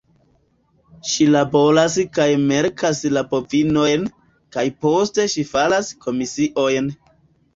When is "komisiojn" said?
6.07-6.89